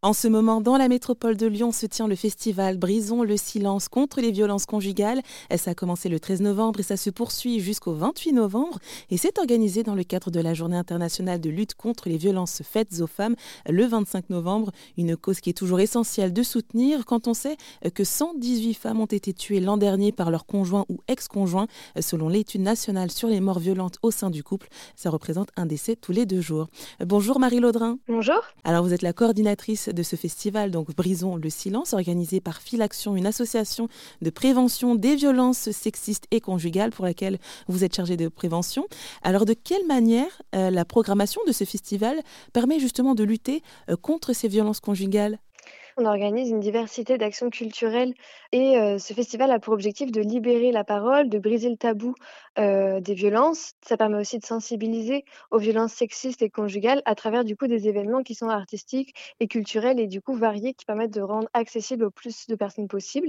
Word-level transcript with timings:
En 0.00 0.12
ce 0.12 0.28
moment, 0.28 0.60
dans 0.60 0.76
la 0.76 0.86
métropole 0.86 1.36
de 1.36 1.48
Lyon 1.48 1.72
se 1.72 1.84
tient 1.84 2.06
le 2.06 2.14
festival 2.14 2.78
Brisons 2.78 3.24
le 3.24 3.36
silence 3.36 3.88
contre 3.88 4.20
les 4.20 4.30
violences 4.30 4.64
conjugales. 4.64 5.22
Ça 5.56 5.72
a 5.72 5.74
commencé 5.74 6.08
le 6.08 6.20
13 6.20 6.40
novembre 6.40 6.78
et 6.78 6.84
ça 6.84 6.96
se 6.96 7.10
poursuit 7.10 7.58
jusqu'au 7.58 7.94
28 7.94 8.32
novembre. 8.32 8.78
Et 9.10 9.16
c'est 9.16 9.40
organisé 9.40 9.82
dans 9.82 9.96
le 9.96 10.04
cadre 10.04 10.30
de 10.30 10.38
la 10.38 10.54
Journée 10.54 10.76
internationale 10.76 11.40
de 11.40 11.50
lutte 11.50 11.74
contre 11.74 12.08
les 12.08 12.16
violences 12.16 12.62
faites 12.62 13.00
aux 13.00 13.08
femmes 13.08 13.34
le 13.68 13.86
25 13.86 14.30
novembre. 14.30 14.70
Une 14.96 15.16
cause 15.16 15.40
qui 15.40 15.50
est 15.50 15.52
toujours 15.52 15.80
essentielle 15.80 16.32
de 16.32 16.44
soutenir 16.44 17.04
quand 17.04 17.26
on 17.26 17.34
sait 17.34 17.56
que 17.92 18.04
118 18.04 18.74
femmes 18.74 19.00
ont 19.00 19.06
été 19.06 19.32
tuées 19.32 19.58
l'an 19.58 19.78
dernier 19.78 20.12
par 20.12 20.30
leur 20.30 20.46
conjoint 20.46 20.86
ou 20.88 21.00
ex-conjoint. 21.08 21.66
Selon 22.00 22.28
l'étude 22.28 22.62
nationale 22.62 23.10
sur 23.10 23.26
les 23.26 23.40
morts 23.40 23.58
violentes 23.58 23.98
au 24.02 24.12
sein 24.12 24.30
du 24.30 24.44
couple, 24.44 24.68
ça 24.94 25.10
représente 25.10 25.48
un 25.56 25.66
décès 25.66 25.96
tous 25.96 26.12
les 26.12 26.24
deux 26.24 26.40
jours. 26.40 26.68
Bonjour 27.04 27.40
Marie 27.40 27.58
Laudrin. 27.58 27.98
Bonjour. 28.06 28.40
Alors 28.62 28.84
vous 28.84 28.94
êtes 28.94 29.02
la 29.02 29.12
coordinatrice 29.12 29.87
de 29.92 30.02
ce 30.02 30.16
festival, 30.16 30.70
donc 30.70 30.94
Brisons 30.94 31.36
le 31.36 31.50
silence, 31.50 31.92
organisé 31.92 32.40
par 32.40 32.60
Filaction, 32.60 33.16
une 33.16 33.26
association 33.26 33.88
de 34.22 34.30
prévention 34.30 34.94
des 34.94 35.16
violences 35.16 35.70
sexistes 35.70 36.26
et 36.30 36.40
conjugales 36.40 36.90
pour 36.90 37.04
laquelle 37.04 37.38
vous 37.68 37.84
êtes 37.84 37.94
chargé 37.94 38.16
de 38.16 38.28
prévention. 38.28 38.86
Alors 39.22 39.44
de 39.44 39.54
quelle 39.54 39.86
manière 39.86 40.42
euh, 40.54 40.70
la 40.70 40.84
programmation 40.84 41.40
de 41.46 41.52
ce 41.52 41.64
festival 41.64 42.20
permet 42.52 42.80
justement 42.80 43.14
de 43.14 43.24
lutter 43.24 43.62
euh, 43.90 43.96
contre 43.96 44.32
ces 44.32 44.48
violences 44.48 44.80
conjugales? 44.80 45.38
On 45.98 46.06
organise 46.06 46.50
une 46.50 46.60
diversité 46.60 47.18
d'actions 47.18 47.50
culturelles 47.50 48.14
et 48.52 48.76
ce 48.98 49.12
festival 49.12 49.50
a 49.50 49.58
pour 49.58 49.74
objectif 49.74 50.12
de 50.12 50.20
libérer 50.20 50.70
la 50.70 50.84
parole, 50.84 51.28
de 51.28 51.38
briser 51.38 51.68
le 51.68 51.76
tabou 51.76 52.14
des 52.56 53.14
violences. 53.14 53.72
Ça 53.82 53.96
permet 53.96 54.18
aussi 54.18 54.38
de 54.38 54.44
sensibiliser 54.44 55.24
aux 55.50 55.58
violences 55.58 55.92
sexistes 55.92 56.40
et 56.40 56.50
conjugales 56.50 57.02
à 57.04 57.14
travers 57.14 57.44
du 57.44 57.56
coup 57.56 57.66
des 57.66 57.88
événements 57.88 58.22
qui 58.22 58.34
sont 58.34 58.48
artistiques 58.48 59.14
et 59.40 59.48
culturels 59.48 59.98
et 59.98 60.06
du 60.06 60.22
coup 60.22 60.34
variés 60.34 60.72
qui 60.72 60.84
permettent 60.84 61.12
de 61.12 61.20
rendre 61.20 61.48
accessible 61.52 62.04
au 62.04 62.10
plus 62.10 62.46
de 62.46 62.54
personnes 62.54 62.88
possible. 62.88 63.28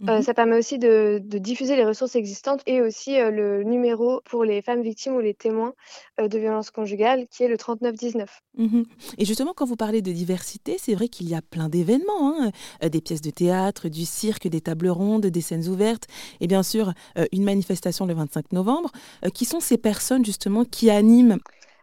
Mmh 0.00 0.22
ça 0.22 0.34
permet 0.34 0.56
aussi 0.58 0.78
de, 0.78 1.20
diffuser 1.22 1.76
les 1.76 1.84
ressources 1.84 2.16
existantes 2.16 2.62
et 2.66 2.80
aussi 2.80 3.16
le 3.18 3.62
numéro 3.62 4.20
pour 4.24 4.44
les 4.44 4.62
femmes 4.62 4.82
victimes 4.82 5.14
ou 5.14 5.20
les 5.20 5.34
témoins 5.34 5.74
de 6.18 6.38
violences 6.38 6.70
conjugales 6.70 7.26
qui 7.28 7.44
est 7.44 7.48
le 7.48 7.56
3919. 7.56 8.42
Mmh 8.56 8.82
et 9.18 9.24
justement, 9.24 9.52
quand 9.54 9.66
vous 9.66 9.76
parlez 9.76 10.02
de 10.02 10.12
diversité, 10.12 10.76
c'est 10.78 10.94
vrai 10.94 11.08
qu'il 11.08 11.28
y 11.28 11.34
a 11.34 11.42
plein 11.42 11.68
d'événements 11.68 11.89
Hein. 11.98 12.50
Euh, 12.84 12.88
des 12.88 13.00
pièces 13.00 13.20
de 13.20 13.30
théâtre, 13.30 13.88
du 13.88 14.04
cirque, 14.04 14.48
des 14.48 14.60
tables 14.60 14.88
rondes, 14.88 15.26
des 15.26 15.40
scènes 15.40 15.66
ouvertes, 15.68 16.06
et 16.40 16.46
bien 16.46 16.62
sûr 16.62 16.92
euh, 17.18 17.26
une 17.32 17.44
manifestation 17.44 18.06
le 18.06 18.14
25 18.14 18.52
novembre. 18.52 18.90
Euh, 19.24 19.28
qui 19.30 19.44
sont 19.44 19.60
ces 19.60 19.78
personnes 19.78 20.24
justement 20.24 20.64
qui 20.64 20.90
animent 20.90 21.38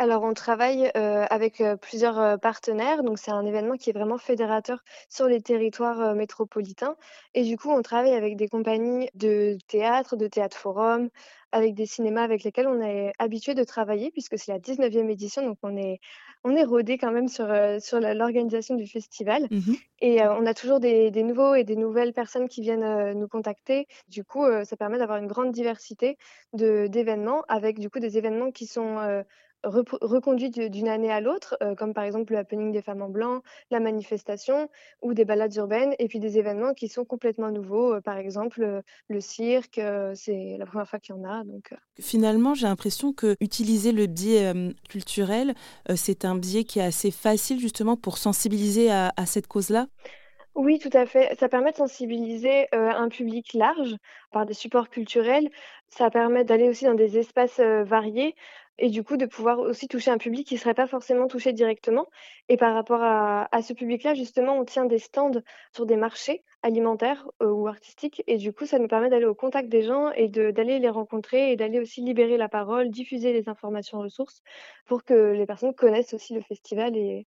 alors, 0.00 0.22
on 0.22 0.32
travaille 0.32 0.90
avec 0.94 1.62
plusieurs 1.82 2.40
partenaires. 2.40 3.02
Donc, 3.02 3.18
c'est 3.18 3.32
un 3.32 3.44
événement 3.44 3.76
qui 3.76 3.90
est 3.90 3.92
vraiment 3.92 4.16
fédérateur 4.16 4.82
sur 5.10 5.26
les 5.26 5.42
territoires 5.42 6.14
métropolitains. 6.14 6.96
Et 7.34 7.44
du 7.44 7.58
coup, 7.58 7.70
on 7.70 7.82
travaille 7.82 8.14
avec 8.14 8.38
des 8.38 8.48
compagnies 8.48 9.10
de 9.12 9.58
théâtre, 9.68 10.16
de 10.16 10.26
théâtre 10.26 10.56
forum, 10.56 11.10
avec 11.52 11.74
des 11.74 11.84
cinémas 11.84 12.22
avec 12.22 12.44
lesquels 12.44 12.66
on 12.66 12.80
est 12.80 13.12
habitué 13.18 13.52
de 13.52 13.62
travailler, 13.62 14.10
puisque 14.10 14.38
c'est 14.38 14.50
la 14.50 14.58
19e 14.58 15.10
édition. 15.10 15.42
Donc, 15.42 15.58
on 15.62 15.76
est, 15.76 16.00
on 16.44 16.56
est 16.56 16.64
rodé 16.64 16.96
quand 16.96 17.12
même 17.12 17.28
sur, 17.28 17.46
sur 17.82 18.00
l'organisation 18.00 18.76
du 18.76 18.86
festival. 18.86 19.48
Mmh 19.50 19.74
et 20.02 20.22
on 20.22 20.46
a 20.46 20.54
toujours 20.54 20.80
des, 20.80 21.10
nouveaux 21.22 21.54
et 21.54 21.62
des 21.62 21.76
nouvelles 21.76 22.14
personnes 22.14 22.48
qui 22.48 22.62
viennent 22.62 23.12
nous 23.12 23.28
contacter. 23.28 23.86
Du 24.08 24.24
coup, 24.24 24.46
ça 24.64 24.74
permet 24.74 24.96
d'avoir 24.96 25.18
une 25.18 25.26
grande 25.26 25.52
diversité 25.52 26.16
d'événements, 26.54 27.42
avec 27.48 27.78
du 27.78 27.90
coup 27.90 27.98
des 27.98 28.16
événements 28.16 28.50
qui 28.50 28.64
sont 28.64 28.96
reconduite 29.64 30.58
d'une 30.58 30.88
année 30.88 31.10
à 31.10 31.20
l'autre, 31.20 31.56
euh, 31.62 31.74
comme 31.74 31.94
par 31.94 32.04
exemple 32.04 32.32
le 32.32 32.38
happening 32.38 32.72
des 32.72 32.82
femmes 32.82 33.02
en 33.02 33.08
blanc, 33.08 33.42
la 33.70 33.80
manifestation 33.80 34.68
ou 35.02 35.14
des 35.14 35.24
balades 35.24 35.54
urbaines, 35.56 35.94
et 35.98 36.08
puis 36.08 36.18
des 36.18 36.38
événements 36.38 36.74
qui 36.74 36.88
sont 36.88 37.04
complètement 37.04 37.50
nouveaux, 37.50 37.94
euh, 37.94 38.00
par 38.00 38.16
exemple 38.16 38.62
euh, 38.62 38.80
le 39.08 39.20
cirque, 39.20 39.80
c'est 40.14 40.56
la 40.58 40.66
première 40.66 40.88
fois 40.88 40.98
qu'il 40.98 41.14
y 41.14 41.18
en 41.18 41.24
a. 41.24 41.44
Donc, 41.44 41.74
Finalement, 41.98 42.54
j'ai 42.54 42.66
l'impression 42.66 43.12
que 43.12 43.36
utiliser 43.40 43.92
le 43.92 44.06
biais 44.06 44.52
culturel, 44.88 45.54
c'est 45.94 46.24
un 46.24 46.36
biais 46.36 46.64
qui 46.64 46.78
est 46.78 46.84
assez 46.84 47.10
facile 47.10 47.58
justement 47.60 47.96
pour 47.96 48.18
sensibiliser 48.18 48.90
à, 48.90 49.12
à 49.16 49.26
cette 49.26 49.46
cause-là. 49.46 49.86
Oui, 50.54 50.78
tout 50.78 50.90
à 50.92 51.06
fait. 51.06 51.36
Ça 51.38 51.48
permet 51.48 51.72
de 51.72 51.76
sensibiliser 51.76 52.66
un 52.72 53.08
public 53.08 53.54
large 53.54 53.96
par 54.32 54.46
des 54.46 54.54
supports 54.54 54.90
culturels. 54.90 55.48
Ça 55.88 56.10
permet 56.10 56.44
d'aller 56.44 56.68
aussi 56.68 56.84
dans 56.84 56.94
des 56.94 57.18
espaces 57.18 57.60
variés 57.60 58.34
et 58.80 58.88
du 58.88 59.04
coup 59.04 59.16
de 59.16 59.26
pouvoir 59.26 59.60
aussi 59.60 59.86
toucher 59.86 60.10
un 60.10 60.18
public 60.18 60.48
qui 60.48 60.54
ne 60.54 60.58
serait 60.58 60.74
pas 60.74 60.86
forcément 60.86 61.28
touché 61.28 61.52
directement. 61.52 62.06
Et 62.48 62.56
par 62.56 62.74
rapport 62.74 63.02
à, 63.02 63.62
ce 63.62 63.72
public-là, 63.74 64.14
justement, 64.14 64.58
on 64.58 64.64
tient 64.64 64.86
des 64.86 64.98
stands 64.98 65.40
sur 65.72 65.86
des 65.86 65.96
marchés 65.96 66.42
alimentaires 66.62 67.28
euh, 67.42 67.50
ou 67.50 67.68
artistiques. 67.68 68.22
Et 68.26 68.36
du 68.38 68.52
coup, 68.52 68.66
ça 68.66 68.78
nous 68.78 68.88
permet 68.88 69.08
d'aller 69.08 69.26
au 69.26 69.34
contact 69.34 69.68
des 69.68 69.82
gens 69.82 70.10
et 70.12 70.28
d'aller 70.28 70.78
les 70.78 70.88
rencontrer 70.88 71.52
et 71.52 71.56
d'aller 71.56 71.78
aussi 71.78 72.00
libérer 72.00 72.36
la 72.36 72.48
parole, 72.48 72.90
diffuser 72.90 73.32
les 73.32 73.48
informations 73.48 74.00
ressources 74.00 74.42
pour 74.86 75.04
que 75.04 75.32
les 75.32 75.46
personnes 75.46 75.74
connaissent 75.74 76.12
aussi 76.12 76.34
le 76.34 76.40
festival 76.40 76.96
et, 76.96 77.26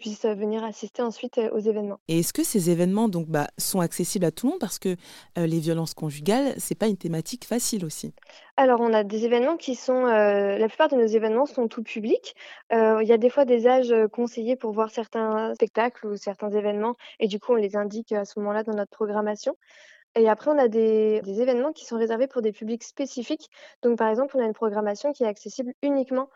puissent 0.00 0.24
venir 0.24 0.64
assister 0.64 1.02
ensuite 1.02 1.38
euh, 1.38 1.50
aux 1.52 1.60
événements. 1.60 2.00
Et 2.08 2.18
est-ce 2.18 2.32
que 2.32 2.42
ces 2.42 2.70
événements 2.70 3.08
donc, 3.08 3.28
bah, 3.28 3.46
sont 3.58 3.80
accessibles 3.80 4.24
à 4.24 4.32
tout 4.32 4.46
le 4.46 4.52
monde? 4.52 4.60
Parce 4.60 4.78
que 4.78 4.96
euh, 5.38 5.46
les 5.46 5.60
violences 5.60 5.94
conjugales, 5.94 6.54
c'est 6.58 6.74
pas 6.74 6.88
une 6.88 6.96
thématique 6.96 7.44
facile 7.44 7.84
aussi. 7.84 8.12
Alors, 8.56 8.80
on 8.80 8.92
a 8.92 9.02
des 9.04 9.24
événements 9.24 9.56
qui 9.56 9.74
sont, 9.74 10.04
la 10.06 10.68
plupart 10.68 10.88
de 10.88 10.94
nos 10.96 11.06
événements 11.06 11.46
sont 11.46 11.66
tout 11.68 11.82
public. 11.82 12.34
il 12.70 13.02
y 13.06 13.12
a 13.12 13.18
des 13.18 13.30
fois 13.30 13.44
des 13.44 13.66
âges 13.66 13.92
conseillés 14.12 14.54
pour 14.56 14.72
voir 14.72 14.90
certains 14.90 15.54
spectacles 15.54 16.06
ou 16.06 16.16
certains 16.16 16.50
événements 16.50 16.94
et 17.18 17.26
du 17.26 17.40
coup, 17.40 17.52
on 17.52 17.56
les 17.56 17.76
indique 17.76 18.12
à 18.12 18.24
ce 18.24 18.38
moment-là 18.38 18.62
dans 18.62 18.74
notre 18.74 18.92
programmation. 18.92 19.56
Et 20.16 20.28
après, 20.28 20.50
on 20.50 20.58
a 20.58 20.68
des, 20.68 21.20
événements 21.26 21.72
qui 21.72 21.84
sont 21.84 21.96
réservés 21.96 22.28
pour 22.28 22.40
des 22.40 22.52
publics 22.52 22.84
spécifiques. 22.84 23.50
Donc, 23.82 23.98
par 23.98 24.08
exemple, 24.08 24.36
on 24.36 24.40
a 24.40 24.44
une 24.44 24.52
programmation 24.52 25.12
qui 25.12 25.24
est 25.24 25.26
accessible 25.26 25.72
uniquement 25.82 26.28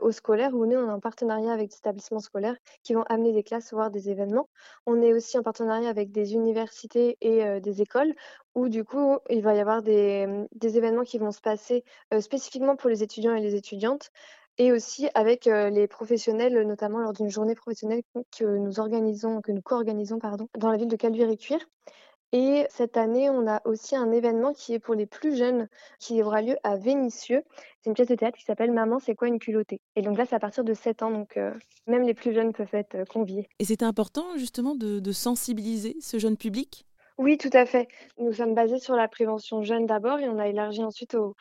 aux 0.00 0.12
scolaires, 0.12 0.54
où 0.54 0.64
nous, 0.64 0.78
on 0.78 0.88
est 0.88 0.92
en 0.92 1.00
partenariat 1.00 1.52
avec 1.52 1.68
des 1.68 1.76
établissements 1.76 2.20
scolaires 2.20 2.56
qui 2.82 2.94
vont 2.94 3.02
amener 3.04 3.32
des 3.32 3.42
classes 3.42 3.72
voir 3.72 3.90
des 3.90 4.08
événements. 4.08 4.48
On 4.86 5.02
est 5.02 5.12
aussi 5.12 5.38
en 5.38 5.42
partenariat 5.42 5.90
avec 5.90 6.12
des 6.12 6.34
universités 6.34 7.18
et 7.20 7.60
des 7.60 7.82
écoles, 7.82 8.14
où 8.54 8.68
du 8.70 8.84
coup, 8.84 9.18
il 9.28 9.42
va 9.42 9.54
y 9.54 9.60
avoir 9.60 9.82
des, 9.82 10.46
événements 10.62 11.04
qui 11.04 11.18
vont 11.18 11.32
se 11.32 11.40
passer 11.40 11.84
spécifiquement 12.20 12.76
pour 12.76 12.88
les 12.88 13.02
étudiants 13.02 13.34
et 13.34 13.42
les 13.42 13.54
étudiantes 13.54 14.10
et 14.58 14.72
aussi 14.72 15.08
avec 15.14 15.44
les 15.44 15.86
professionnels, 15.86 16.66
notamment 16.66 16.98
lors 16.98 17.12
d'une 17.12 17.28
journée 17.28 17.54
professionnelle 17.54 18.02
que 18.36 18.44
nous 18.44 18.80
organisons, 18.80 19.42
que 19.42 19.52
nous 19.52 19.62
co-organisons 19.62 20.18
pardon, 20.18 20.48
dans 20.56 20.70
la 20.70 20.78
ville 20.78 20.88
de 20.88 20.96
Caluire-et-Cuire. 20.96 21.60
Et 21.60 22.15
cette 22.68 22.96
année, 22.96 23.30
on 23.30 23.46
a 23.46 23.62
aussi 23.64 23.96
un 23.96 24.10
événement 24.10 24.52
qui 24.52 24.74
est 24.74 24.78
pour 24.78 24.94
les 24.94 25.06
plus 25.06 25.36
jeunes, 25.36 25.68
qui 25.98 26.22
aura 26.22 26.42
lieu 26.42 26.56
à 26.64 26.76
Vénissieux. 26.76 27.42
C'est 27.80 27.90
une 27.90 27.94
pièce 27.94 28.08
de 28.08 28.14
théâtre 28.14 28.36
qui 28.36 28.44
s'appelle 28.44 28.72
Maman, 28.72 28.98
c'est 28.98 29.14
quoi 29.14 29.28
une 29.28 29.38
culottée? 29.38 29.80
Et 29.94 30.02
donc 30.02 30.18
là, 30.18 30.26
c'est 30.26 30.34
à 30.34 30.40
partir 30.40 30.64
de 30.64 30.74
7 30.74 31.02
ans, 31.02 31.10
donc 31.10 31.38
même 31.86 32.02
les 32.02 32.14
plus 32.14 32.34
jeunes 32.34 32.52
peuvent 32.52 32.74
être 32.74 33.08
conviés. 33.08 33.48
Et 33.58 33.64
c'était 33.64 33.84
important 33.84 34.36
justement 34.36 34.74
de 34.74 35.12
sensibiliser 35.12 35.96
ce 36.00 36.18
jeune 36.18 36.36
public? 36.36 36.84
Oui, 37.18 37.38
tout 37.38 37.50
à 37.54 37.64
fait. 37.64 37.88
Nous 38.18 38.34
sommes 38.34 38.54
basés 38.54 38.78
sur 38.78 38.94
la 38.94 39.08
prévention 39.08 39.62
jeune 39.62 39.86
d'abord 39.86 40.18
et 40.18 40.28
on 40.28 40.38
a 40.38 40.48
élargi 40.48 40.84
ensuite 40.84 41.14
aux, 41.14 41.34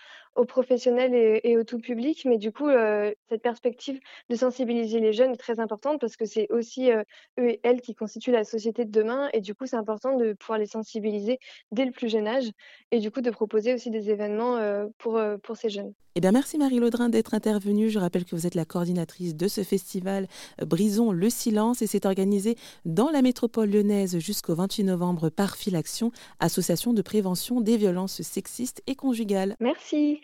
professionnels 0.47 1.13
et, 1.43 1.57
au 1.57 1.65
tout 1.65 1.79
public. 1.79 2.23
Mais 2.25 2.37
du 2.37 2.53
coup, 2.53 2.69
euh, 2.69 3.13
cette 3.29 3.41
perspective 3.41 3.99
de 4.29 4.35
sensibiliser 4.35 5.01
les 5.01 5.11
jeunes 5.11 5.33
est 5.33 5.37
très 5.37 5.59
importante 5.59 5.99
parce 5.99 6.15
que 6.15 6.23
c'est 6.25 6.49
aussi 6.49 6.91
euh, 6.91 7.03
eux 7.39 7.49
et 7.49 7.59
elles 7.63 7.81
qui 7.81 7.93
constituent 7.93 8.31
la 8.31 8.45
société 8.45 8.85
de 8.85 8.91
demain. 8.91 9.29
Et 9.33 9.41
du 9.41 9.53
coup, 9.53 9.65
c'est 9.65 9.75
important 9.75 10.15
de 10.15 10.31
pouvoir 10.33 10.59
les 10.59 10.65
sensibiliser 10.65 11.39
dès 11.71 11.83
le 11.83 11.91
plus 11.91 12.07
jeune 12.07 12.27
âge 12.27 12.49
et 12.91 12.99
du 12.99 13.11
coup 13.11 13.21
de 13.21 13.31
proposer 13.31 13.73
aussi 13.73 13.89
des 13.89 14.09
événements 14.09 14.55
euh, 14.57 14.87
pour, 14.97 15.21
pour 15.43 15.57
ces 15.57 15.69
jeunes. 15.69 15.93
Eh 16.17 16.21
bien, 16.21 16.31
merci 16.31 16.57
Marie 16.57 16.79
Laudrin 16.79 17.09
d'être 17.09 17.33
intervenue. 17.33 17.89
Je 17.89 17.99
rappelle 17.99 18.23
que 18.23 18.37
vous 18.37 18.47
êtes 18.47 18.55
la 18.55 18.63
coordinatrice 18.63 19.35
de 19.35 19.49
ce 19.49 19.63
festival 19.63 20.29
Brisons 20.65 21.11
le 21.11 21.29
silence 21.29 21.81
et 21.81 21.87
c'est 21.87 22.05
organisé 22.05 22.55
dans 22.85 23.09
la 23.09 23.21
métropole 23.21 23.69
lyonnaise 23.69 24.17
jusqu'au 24.19 24.55
28 24.55 24.85
novembre 24.85 25.27
par 25.27 25.57
Filaction, 25.57 26.13
association 26.39 26.93
de 26.93 27.01
prévention 27.01 27.59
des 27.59 27.75
violences 27.75 28.21
sexistes 28.21 28.81
et 28.87 28.95
conjugales. 28.95 29.57
Merci. 29.59 30.21